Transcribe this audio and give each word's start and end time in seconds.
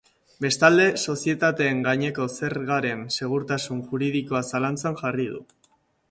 Bestalde, 0.43 0.85
sozietateen 1.09 1.83
gaineko 1.87 2.25
zergaren 2.37 3.03
segurtasun 3.17 3.83
juridikoa 3.91 4.41
zalantzan 4.53 4.97
jarri 5.03 5.29
du. 5.35 5.43